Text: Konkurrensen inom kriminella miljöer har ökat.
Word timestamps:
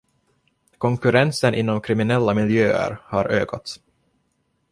Konkurrensen 0.77 1.53
inom 1.53 1.81
kriminella 1.81 2.33
miljöer 2.33 2.97
har 3.03 3.25
ökat. 3.25 3.79